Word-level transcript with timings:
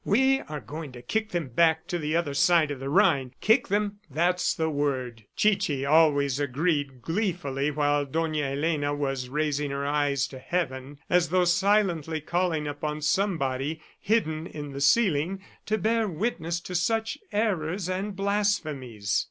"We 0.03 0.39
are 0.49 0.59
going 0.59 0.91
to 0.93 1.01
kick 1.03 1.29
them 1.29 1.49
back 1.49 1.85
to 1.89 1.99
the 1.99 2.15
other 2.15 2.33
side 2.33 2.71
of 2.71 2.79
the 2.79 2.89
Rhine 2.89 3.35
kick 3.39 3.67
them!... 3.67 3.99
That's 4.09 4.55
the 4.55 4.67
word." 4.67 5.25
Chichi 5.35 5.85
always 5.85 6.39
agreed 6.39 7.03
gleefully 7.03 7.69
while 7.69 8.05
Dona 8.07 8.39
Elena 8.39 8.95
was 8.95 9.29
raising 9.29 9.69
her 9.69 9.85
eyes 9.85 10.25
to 10.29 10.39
heaven, 10.39 10.97
as 11.07 11.29
though 11.29 11.45
silently 11.45 12.19
calling 12.19 12.67
upon 12.67 13.01
somebody 13.01 13.79
hidden 13.99 14.47
in 14.47 14.71
the 14.71 14.81
ceiling 14.81 15.39
to 15.67 15.77
bear 15.77 16.07
witness 16.07 16.59
to 16.61 16.73
such 16.73 17.19
errors 17.31 17.87
and 17.87 18.15
blasphemies. 18.15 19.19